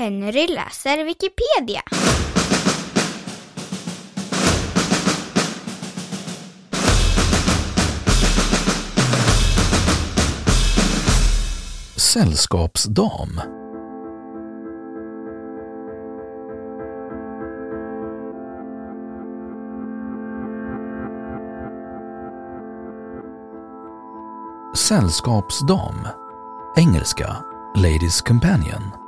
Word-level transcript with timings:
Henry 0.00 0.46
läser 0.46 1.04
Wikipedia. 1.04 1.82
Sällskapsdam. 11.96 13.40
Sällskapsdam, 24.76 26.08
engelska 26.76 27.44
Ladies 27.76 28.22
Companion, 28.22 28.99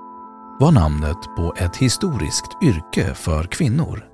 var 0.63 0.73
namnet 0.73 1.17
på 1.37 1.55
ett 1.57 1.77
historiskt 1.77 2.63
yrke 2.63 3.15
för 3.15 3.45
kvinnor. 3.45 4.05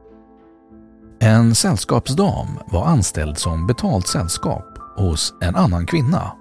En 1.20 1.54
sällskapsdam 1.54 2.46
var 2.66 2.86
anställd 2.86 3.38
som 3.38 3.66
betalt 3.66 4.06
sällskap 4.06 4.78
hos 4.96 5.34
en 5.41 5.56
annan 5.56 5.86
kvinna. 5.86 6.32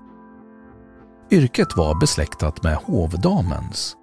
Yrket 1.32 1.78
var 1.78 2.00
besläktat 2.00 2.64
med 2.64 2.76
hovdamens, 2.76 3.96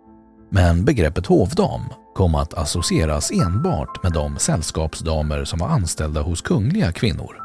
men 0.50 0.84
begreppet 0.84 1.26
hovdam 1.26 1.82
kom 2.14 2.34
att 2.34 2.54
associeras 2.54 3.30
enbart 3.30 4.02
med 4.02 4.12
de 4.12 4.38
sällskapsdamer 4.38 5.44
som 5.44 5.58
var 5.58 5.68
anställda 5.68 6.22
hos 6.22 6.42
kungliga 6.42 6.92
kvinnor, 6.92 7.36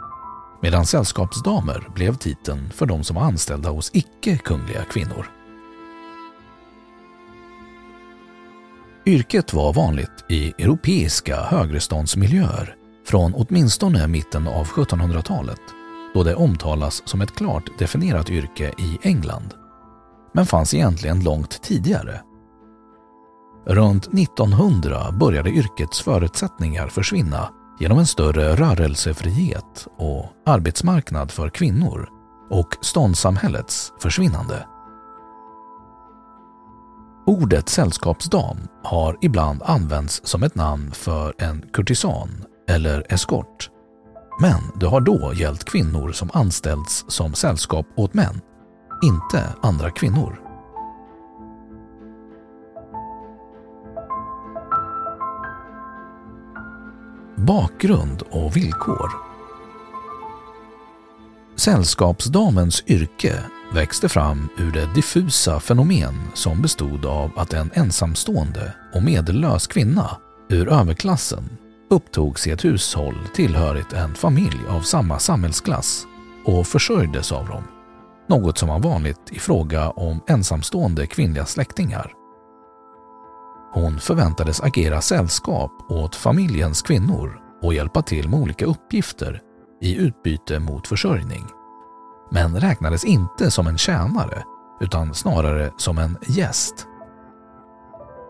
medan 0.61 0.85
sällskapsdamer 0.85 1.87
blev 1.95 2.15
titeln 2.15 2.69
för 2.69 2.85
de 2.85 3.03
som 3.03 3.15
var 3.15 3.23
anställda 3.23 3.69
hos 3.69 3.91
icke-kungliga 3.93 4.83
kvinnor. 4.83 5.38
Yrket 9.09 9.53
var 9.53 9.73
vanligt 9.73 10.25
i 10.29 10.47
europeiska 10.63 11.41
högreståndsmiljöer 11.41 12.75
från 13.07 13.33
åtminstone 13.35 14.07
mitten 14.07 14.47
av 14.47 14.67
1700-talet 14.67 15.61
då 16.13 16.23
det 16.23 16.35
omtalas 16.35 17.01
som 17.05 17.21
ett 17.21 17.35
klart 17.35 17.79
definierat 17.79 18.29
yrke 18.29 18.73
i 18.77 18.99
England, 19.01 19.53
men 20.33 20.45
fanns 20.45 20.73
egentligen 20.73 21.23
långt 21.23 21.63
tidigare. 21.63 22.21
Runt 23.65 24.07
1900 24.07 25.11
började 25.11 25.49
yrkets 25.49 26.01
förutsättningar 26.01 26.87
försvinna 26.87 27.49
genom 27.79 27.99
en 27.99 28.07
större 28.07 28.55
rörelsefrihet 28.55 29.87
och 29.97 30.25
arbetsmarknad 30.45 31.31
för 31.31 31.49
kvinnor 31.49 32.09
och 32.49 32.77
ståndssamhällets 32.81 33.93
försvinnande. 33.99 34.65
Ordet 37.29 37.69
sällskapsdam 37.69 38.57
har 38.83 39.17
ibland 39.21 39.61
använts 39.63 40.21
som 40.23 40.43
ett 40.43 40.55
namn 40.55 40.91
för 40.91 41.33
en 41.37 41.65
kurtisan 41.73 42.45
eller 42.69 43.13
eskort. 43.13 43.69
Men 44.41 44.79
det 44.79 44.85
har 44.85 45.01
då 45.01 45.33
gällt 45.35 45.63
kvinnor 45.63 46.11
som 46.11 46.29
anställts 46.33 47.05
som 47.07 47.33
sällskap 47.33 47.85
åt 47.95 48.13
män, 48.13 48.41
inte 49.03 49.43
andra 49.61 49.91
kvinnor. 49.91 50.41
Bakgrund 57.35 58.21
och 58.31 58.57
villkor 58.57 59.11
Sällskapsdamens 61.55 62.83
yrke 62.87 63.43
växte 63.73 64.09
fram 64.09 64.49
ur 64.57 64.71
det 64.71 64.93
diffusa 64.93 65.59
fenomen 65.59 66.13
som 66.33 66.61
bestod 66.61 67.05
av 67.05 67.31
att 67.35 67.53
en 67.53 67.71
ensamstående 67.73 68.73
och 68.93 69.03
medellös 69.03 69.67
kvinna 69.67 70.17
ur 70.49 70.69
överklassen 70.69 71.57
upptogs 71.89 72.47
i 72.47 72.51
ett 72.51 72.65
hushåll 72.65 73.15
tillhörigt 73.33 73.93
en 73.93 74.15
familj 74.15 74.59
av 74.69 74.81
samma 74.81 75.19
samhällsklass 75.19 76.07
och 76.45 76.67
försörjdes 76.67 77.31
av 77.31 77.47
dem. 77.47 77.63
Något 78.29 78.57
som 78.57 78.69
var 78.69 78.79
vanligt 78.79 79.31
i 79.31 79.39
fråga 79.39 79.89
om 79.89 80.21
ensamstående 80.27 81.07
kvinnliga 81.07 81.45
släktingar. 81.45 82.13
Hon 83.73 83.99
förväntades 83.99 84.61
agera 84.61 85.01
sällskap 85.01 85.71
åt 85.89 86.15
familjens 86.15 86.81
kvinnor 86.81 87.39
och 87.61 87.73
hjälpa 87.73 88.01
till 88.01 88.29
med 88.29 88.39
olika 88.39 88.65
uppgifter 88.65 89.41
i 89.81 89.95
utbyte 89.95 90.59
mot 90.59 90.87
försörjning 90.87 91.45
men 92.31 92.59
räknades 92.59 93.05
inte 93.05 93.51
som 93.51 93.67
en 93.67 93.77
tjänare 93.77 94.43
utan 94.81 95.13
snarare 95.13 95.71
som 95.77 95.97
en 95.97 96.17
gäst. 96.27 96.85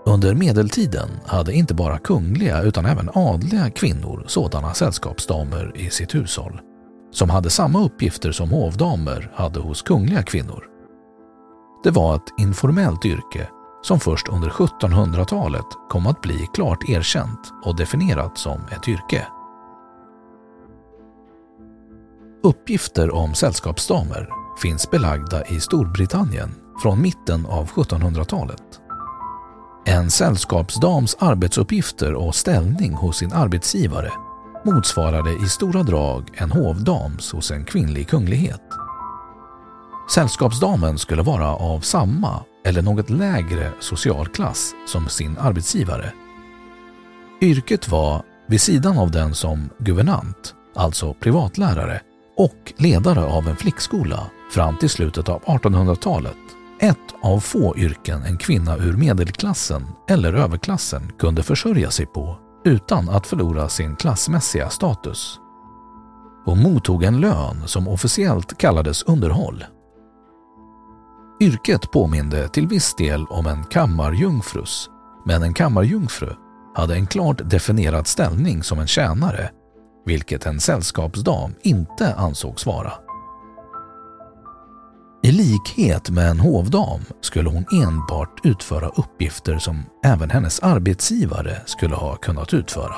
Under 0.05 0.35
medeltiden 0.35 1.09
hade 1.25 1.53
inte 1.53 1.73
bara 1.73 1.97
kungliga 1.97 2.61
utan 2.61 2.85
även 2.85 3.09
adliga 3.13 3.69
kvinnor 3.69 4.23
sådana 4.27 4.73
sällskapsdamer 4.73 5.71
i 5.75 5.89
sitt 5.89 6.15
hushåll, 6.15 6.61
som 7.11 7.29
hade 7.29 7.49
samma 7.49 7.83
uppgifter 7.83 8.31
som 8.31 8.49
hovdamer 8.49 9.31
hade 9.35 9.59
hos 9.59 9.81
kungliga 9.81 10.23
kvinnor. 10.23 10.63
Det 11.83 11.91
var 11.91 12.15
ett 12.15 12.33
informellt 12.37 13.05
yrke 13.05 13.49
som 13.81 13.99
först 13.99 14.29
under 14.29 14.49
1700-talet 14.49 15.65
kom 15.89 16.07
att 16.07 16.21
bli 16.21 16.47
klart 16.53 16.89
erkänt 16.89 17.53
och 17.65 17.75
definierat 17.75 18.37
som 18.37 18.61
ett 18.71 18.87
yrke. 18.87 19.27
Uppgifter 22.43 23.11
om 23.11 23.35
sällskapsdamer 23.35 24.29
finns 24.61 24.91
belagda 24.91 25.45
i 25.45 25.59
Storbritannien 25.59 26.55
från 26.81 27.01
mitten 27.01 27.45
av 27.45 27.69
1700-talet. 27.69 28.63
En 29.85 30.11
sällskapsdams 30.11 31.17
arbetsuppgifter 31.19 32.13
och 32.13 32.35
ställning 32.35 32.93
hos 32.93 33.17
sin 33.17 33.33
arbetsgivare 33.33 34.11
motsvarade 34.65 35.31
i 35.31 35.49
stora 35.49 35.83
drag 35.83 36.29
en 36.33 36.51
hovdams 36.51 37.31
hos 37.31 37.51
en 37.51 37.65
kvinnlig 37.65 38.07
kunglighet. 38.09 38.63
Sällskapsdamen 40.13 40.97
skulle 40.97 41.21
vara 41.21 41.55
av 41.55 41.79
samma 41.79 42.43
eller 42.65 42.81
något 42.81 43.09
lägre 43.09 43.71
social 43.79 44.27
klass 44.27 44.73
som 44.87 45.09
sin 45.09 45.37
arbetsgivare. 45.37 46.13
Yrket 47.41 47.89
var, 47.89 48.23
vid 48.47 48.61
sidan 48.61 48.97
av 48.97 49.11
den 49.11 49.35
som 49.35 49.69
guvernant, 49.77 50.55
alltså 50.75 51.13
privatlärare, 51.13 52.01
och 52.39 52.73
ledare 52.77 53.25
av 53.25 53.47
en 53.47 53.55
flickskola 53.55 54.29
fram 54.51 54.77
till 54.77 54.89
slutet 54.89 55.29
av 55.29 55.41
1800-talet. 55.41 56.37
Ett 56.79 57.15
av 57.21 57.39
få 57.39 57.77
yrken 57.77 58.23
en 58.23 58.37
kvinna 58.37 58.77
ur 58.77 58.97
medelklassen 58.97 59.87
eller 60.09 60.33
överklassen 60.33 61.11
kunde 61.19 61.43
försörja 61.43 61.91
sig 61.91 62.05
på 62.05 62.37
utan 62.65 63.09
att 63.09 63.27
förlora 63.27 63.69
sin 63.69 63.95
klassmässiga 63.95 64.69
status. 64.69 65.39
Hon 66.45 66.59
mottog 66.59 67.03
en 67.03 67.21
lön 67.21 67.67
som 67.67 67.87
officiellt 67.87 68.57
kallades 68.57 69.03
underhåll. 69.03 69.65
Yrket 71.41 71.91
påminde 71.91 72.47
till 72.47 72.67
viss 72.67 72.95
del 72.95 73.25
om 73.25 73.47
en 73.47 73.63
kammarjungfrus, 73.63 74.89
men 75.25 75.43
en 75.43 75.53
kammarjungfru 75.53 76.33
hade 76.75 76.95
en 76.95 77.07
klart 77.07 77.49
definierad 77.49 78.07
ställning 78.07 78.63
som 78.63 78.79
en 78.79 78.87
tjänare, 78.87 79.51
vilket 80.09 80.45
en 80.45 80.59
sällskapsdam 80.59 81.53
inte 81.61 82.13
ansågs 82.15 82.65
vara. 82.65 82.93
I 85.23 85.31
likhet 85.31 86.09
med 86.09 86.29
en 86.29 86.39
hovdam 86.39 87.01
skulle 87.21 87.49
hon 87.49 87.65
enbart 87.83 88.39
utföra 88.43 88.87
uppgifter 88.87 89.57
som 89.57 89.83
även 90.05 90.29
hennes 90.29 90.59
arbetsgivare 90.59 91.61
skulle 91.65 91.95
ha 91.95 92.15
kunnat 92.15 92.53
utföra, 92.53 92.95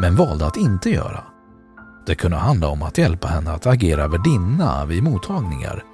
men 0.00 0.16
valde 0.16 0.46
att 0.46 0.56
inte 0.56 0.90
göra. 0.90 1.24
Det 2.06 2.14
kunde 2.14 2.36
handla 2.36 2.68
om 2.68 2.82
att 2.82 2.98
hjälpa 2.98 3.28
henne 3.28 3.52
att 3.52 3.66
agera 3.66 4.08
värdinna 4.08 4.84
vid 4.84 5.02
mottagningar, 5.02 5.84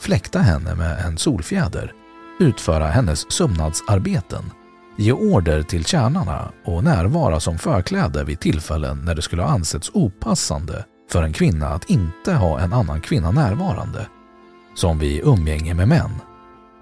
fläkta 0.00 0.38
henne 0.38 0.74
med 0.74 1.04
en 1.06 1.18
solfjäder, 1.18 1.92
utföra 2.40 2.86
hennes 2.86 3.32
sömnadsarbeten, 3.32 4.44
ge 4.98 5.12
order 5.12 5.62
till 5.62 5.84
tjänarna 5.84 6.52
och 6.64 6.84
närvara 6.84 7.40
som 7.40 7.58
förkläde 7.58 8.24
vid 8.24 8.40
tillfällen 8.40 9.04
när 9.04 9.14
det 9.14 9.22
skulle 9.22 9.42
ha 9.42 9.50
ansetts 9.50 9.90
opassande 9.94 10.84
för 11.10 11.22
en 11.22 11.32
kvinna 11.32 11.68
att 11.68 11.90
inte 11.90 12.32
ha 12.32 12.60
en 12.60 12.72
annan 12.72 13.00
kvinna 13.00 13.30
närvarande 13.30 14.06
som 14.74 14.98
vid 14.98 15.24
umgänge 15.24 15.74
med 15.74 15.88
män 15.88 16.10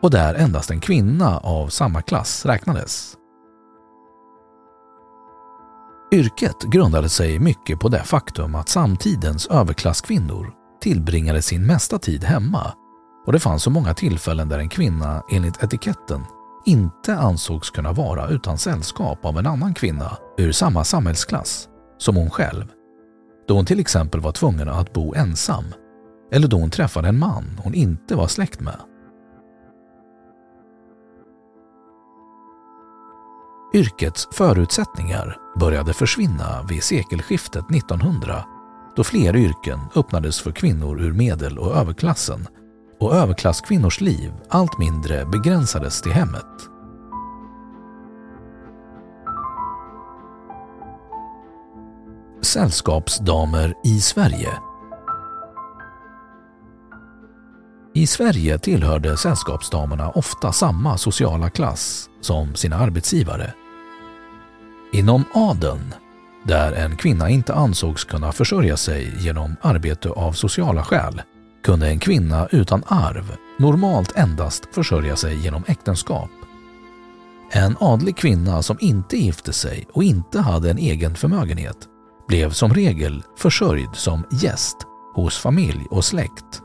och 0.02 0.10
där 0.10 0.34
endast 0.34 0.70
en 0.70 0.80
kvinna 0.80 1.38
av 1.38 1.68
samma 1.68 2.02
klass 2.02 2.46
räknades. 2.46 3.16
Yrket 6.12 6.62
grundade 6.62 7.08
sig 7.08 7.38
mycket 7.38 7.80
på 7.80 7.88
det 7.88 8.02
faktum 8.02 8.54
att 8.54 8.68
samtidens 8.68 9.46
överklasskvinnor 9.46 10.52
tillbringade 10.80 11.42
sin 11.42 11.66
mesta 11.66 11.98
tid 11.98 12.24
hemma 12.24 12.72
och 13.26 13.32
det 13.32 13.40
fanns 13.40 13.62
så 13.62 13.70
många 13.70 13.94
tillfällen 13.94 14.48
där 14.48 14.58
en 14.58 14.68
kvinna 14.68 15.22
enligt 15.30 15.62
etiketten 15.62 16.20
inte 16.66 17.16
ansågs 17.16 17.70
kunna 17.70 17.92
vara 17.92 18.28
utan 18.28 18.58
sällskap 18.58 19.24
av 19.24 19.38
en 19.38 19.46
annan 19.46 19.74
kvinna 19.74 20.16
ur 20.38 20.52
samma 20.52 20.84
samhällsklass 20.84 21.68
som 21.98 22.16
hon 22.16 22.30
själv. 22.30 22.64
Då 23.48 23.54
hon 23.54 23.66
till 23.66 23.80
exempel 23.80 24.20
var 24.20 24.32
tvungen 24.32 24.68
att 24.68 24.92
bo 24.92 25.14
ensam 25.14 25.64
eller 26.32 26.48
då 26.48 26.56
hon 26.56 26.70
träffade 26.70 27.08
en 27.08 27.18
man 27.18 27.60
hon 27.64 27.74
inte 27.74 28.14
var 28.14 28.26
släkt 28.26 28.60
med. 28.60 28.80
Yrkets 33.74 34.28
förutsättningar 34.32 35.36
började 35.60 35.92
försvinna 35.92 36.66
vid 36.68 36.82
sekelskiftet 36.82 37.70
1900 37.70 38.44
då 38.96 39.04
fler 39.04 39.36
yrken 39.36 39.78
öppnades 39.94 40.40
för 40.40 40.52
kvinnor 40.52 41.00
ur 41.00 41.12
medel 41.12 41.58
och 41.58 41.76
överklassen 41.76 42.46
och 43.00 43.14
överklasskvinnors 43.14 44.00
liv 44.00 44.32
allt 44.48 44.78
mindre 44.78 45.24
begränsades 45.24 46.02
till 46.02 46.12
hemmet. 46.12 46.46
Sällskapsdamer 52.42 53.74
i 53.84 54.00
Sverige 54.00 54.52
I 57.96 58.06
Sverige 58.06 58.58
tillhörde 58.58 59.16
sällskapsdamerna 59.16 60.10
ofta 60.10 60.52
samma 60.52 60.98
sociala 60.98 61.50
klass 61.50 62.10
som 62.20 62.54
sina 62.54 62.76
arbetsgivare. 62.76 63.54
Inom 64.92 65.24
adeln, 65.34 65.94
där 66.44 66.72
en 66.72 66.96
kvinna 66.96 67.30
inte 67.30 67.54
ansågs 67.54 68.04
kunna 68.04 68.32
försörja 68.32 68.76
sig 68.76 69.14
genom 69.18 69.56
arbete 69.62 70.10
av 70.10 70.32
sociala 70.32 70.84
skäl, 70.84 71.22
kunde 71.66 71.88
en 71.88 71.98
kvinna 71.98 72.48
utan 72.52 72.82
arv 72.86 73.36
normalt 73.58 74.16
endast 74.16 74.74
försörja 74.74 75.16
sig 75.16 75.44
genom 75.44 75.64
äktenskap. 75.66 76.30
En 77.50 77.76
adlig 77.80 78.16
kvinna 78.16 78.62
som 78.62 78.76
inte 78.80 79.16
gifte 79.16 79.52
sig 79.52 79.86
och 79.92 80.04
inte 80.04 80.40
hade 80.40 80.70
en 80.70 80.78
egen 80.78 81.14
förmögenhet 81.14 81.76
blev 82.28 82.50
som 82.50 82.74
regel 82.74 83.22
försörjd 83.38 83.88
som 83.94 84.24
gäst 84.42 84.76
hos 85.14 85.38
familj 85.38 85.86
och 85.90 86.04
släkt 86.04 86.62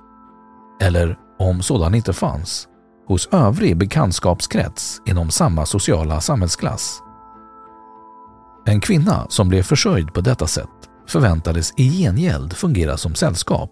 eller 0.81 1.17
om 1.39 1.61
sådan 1.61 1.95
inte 1.95 2.13
fanns, 2.13 2.67
hos 3.07 3.29
övrig 3.31 3.77
bekantskapskrets 3.77 5.01
inom 5.05 5.31
samma 5.31 5.65
sociala 5.65 6.21
samhällsklass. 6.21 7.01
En 8.65 8.81
kvinna 8.81 9.25
som 9.29 9.49
blev 9.49 9.63
försörjd 9.63 10.13
på 10.13 10.21
detta 10.21 10.47
sätt 10.47 10.89
förväntades 11.07 11.73
i 11.77 11.89
gengäld 11.89 12.53
fungera 12.53 12.97
som 12.97 13.15
sällskap, 13.15 13.69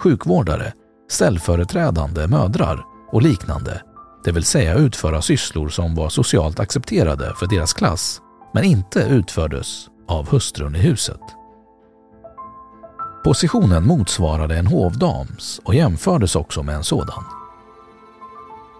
sjukvårdare, 0.00 0.72
ställföreträdande 1.10 2.26
mödrar 2.26 2.84
och 3.12 3.22
liknande, 3.22 3.82
det 4.24 4.32
vill 4.32 4.44
säga 4.44 4.74
utföra 4.74 5.22
sysslor 5.22 5.68
som 5.68 5.94
var 5.94 6.08
socialt 6.08 6.60
accepterade 6.60 7.34
för 7.36 7.46
deras 7.46 7.72
klass, 7.72 8.20
men 8.54 8.64
inte 8.64 9.00
utfördes 9.00 9.86
av 10.08 10.28
hustrun 10.28 10.76
i 10.76 10.78
huset. 10.78 11.20
Positionen 13.24 13.86
motsvarade 13.86 14.56
en 14.56 14.66
hovdams 14.66 15.60
och 15.64 15.74
jämfördes 15.74 16.36
också 16.36 16.62
med 16.62 16.74
en 16.74 16.84
sådan. 16.84 17.24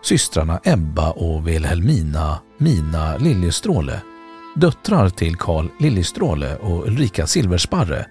Systrarna 0.02 0.60
Ebba 0.64 1.10
och 1.10 1.48
Wilhelmina 1.48 2.38
Mina 2.58 3.16
Liljestråle, 3.16 4.00
döttrar 4.54 5.08
till 5.08 5.36
Karl 5.36 5.68
Liljestråle 5.78 6.56
och 6.56 6.86
Ulrika 6.86 7.26
Silversparre, 7.26 8.06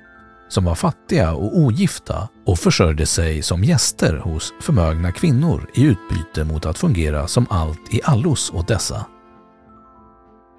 som 0.50 0.66
var 0.66 0.76
fattiga 0.76 1.34
och 1.34 1.58
ogifta 1.58 2.30
och 2.46 2.60
försörjde 2.60 3.06
sig 3.06 3.42
som 3.42 3.64
gäster 3.64 4.18
hos 4.18 4.54
förmögna 4.62 5.12
kvinnor 5.12 5.70
i 5.74 5.84
utbyte 5.84 6.44
mot 6.44 6.66
att 6.66 6.78
fungera 6.78 7.28
som 7.28 7.46
allt 7.50 7.94
i 7.94 8.02
allos 8.04 8.52
åt 8.54 8.68
dessa. 8.68 9.06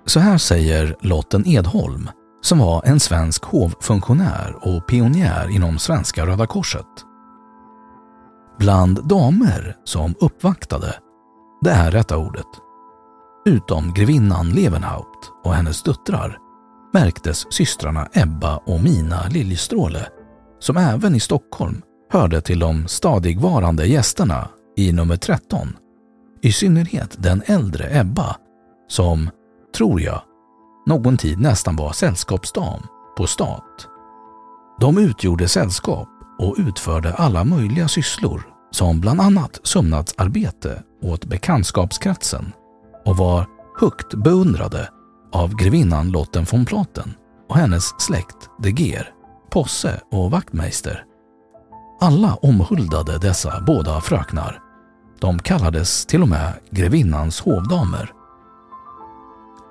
Så 0.07 0.21
här 0.21 0.39
säger 0.39 0.97
Lotten 1.01 1.47
Edholm, 1.47 2.09
som 2.41 2.59
var 2.59 2.83
en 2.85 3.01
svensk 3.01 3.45
hovfunktionär 3.45 4.57
och 4.61 4.87
pionjär 4.87 5.49
inom 5.49 5.79
Svenska 5.79 6.27
Röda 6.27 6.47
Korset. 6.47 6.87
Bland 8.59 9.09
damer 9.09 9.77
som 9.85 10.15
uppvaktade, 10.21 10.95
det 11.63 11.71
är 11.71 11.91
rätta 11.91 12.17
ordet, 12.17 12.47
utom 13.47 13.95
grevinnan 13.95 14.51
Levenhaupt 14.51 15.33
och 15.45 15.55
hennes 15.55 15.83
döttrar 15.83 16.39
märktes 16.93 17.53
systrarna 17.53 18.09
Ebba 18.13 18.57
och 18.57 18.83
Mina 18.83 19.29
Liljestråle, 19.29 20.07
som 20.59 20.77
även 20.77 21.15
i 21.15 21.21
Stockholm 21.21 21.83
hörde 22.11 22.41
till 22.41 22.59
de 22.59 22.89
stadigvarande 22.89 23.87
gästerna 23.87 24.49
i 24.77 24.93
nummer 24.93 25.17
13. 25.17 25.77
I 26.43 26.53
synnerhet 26.53 27.17
den 27.19 27.43
äldre 27.47 28.01
Ebba, 28.01 28.37
som, 28.89 29.31
tror 29.76 30.00
jag, 30.00 30.23
någon 30.87 31.17
tid 31.17 31.41
nästan 31.41 31.76
var 31.76 31.93
sällskapsdam 31.93 32.83
på 33.17 33.26
stat. 33.26 33.88
De 34.81 34.99
utgjorde 34.99 35.49
sällskap 35.49 36.09
och 36.38 36.57
utförde 36.59 37.14
alla 37.14 37.45
möjliga 37.45 37.88
sysslor 37.88 38.43
som 38.71 39.00
bland 39.00 39.21
annat 39.21 39.61
sömnadsarbete 39.62 40.83
åt 41.03 41.25
bekantskapskretsen 41.25 42.53
och 43.05 43.17
var 43.17 43.47
högt 43.81 44.14
beundrade 44.14 44.88
av 45.33 45.57
grevinnan 45.57 46.11
Lotten 46.11 46.47
von 46.51 46.67
Platen 46.67 47.15
och 47.49 47.57
hennes 47.57 48.01
släkt 48.01 48.51
de 48.59 48.71
Geer, 48.71 49.11
Posse 49.51 50.01
och 50.13 50.31
Wachtmeister. 50.31 51.05
Alla 52.01 52.35
omhuldade 52.35 53.19
dessa 53.19 53.61
båda 53.67 54.01
fröknar. 54.01 54.59
De 55.21 55.39
kallades 55.39 56.07
till 56.07 56.23
och 56.23 56.29
med 56.29 56.53
grevinnans 56.71 57.41
hovdamer 57.41 58.13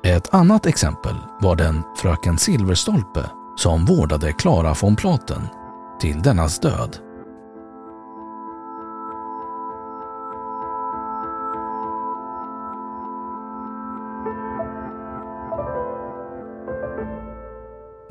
ett 0.04 0.34
annat 0.34 0.66
exempel 0.66 1.16
var 1.42 1.56
den 1.56 1.84
fröken 1.98 2.38
Silverstolpe 2.38 3.30
som 3.56 3.86
vårdade 3.86 4.34
Klara 4.34 4.76
von 4.82 4.96
Platen 4.96 5.42
till 6.02 6.22
dennas 6.22 6.60
död. 6.60 6.98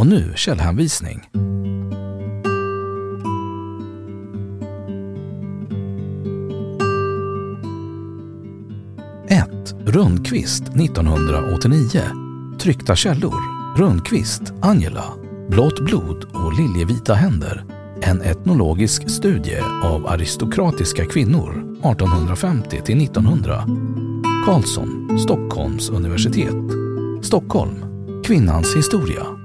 Och 0.00 0.06
nu 0.06 0.32
källhänvisning. 0.36 1.28
Rundqvist 9.86 10.62
1989. 10.62 12.02
Tryckta 12.60 12.96
källor. 12.96 13.34
Rundqvist, 13.78 14.42
Angela. 14.62 15.04
Blått 15.48 15.80
blod 15.84 16.24
och 16.32 16.52
liljevita 16.52 17.14
händer. 17.14 17.64
En 18.02 18.22
etnologisk 18.22 19.10
studie 19.10 19.60
av 19.84 20.06
aristokratiska 20.06 21.04
kvinnor 21.06 21.50
1850 21.50 22.80
till 22.84 23.02
1900. 23.04 23.64
Karlsson, 24.46 25.18
Stockholms 25.18 25.90
universitet. 25.90 26.54
Stockholm. 27.22 27.84
Kvinnans 28.24 28.76
historia 28.76 29.39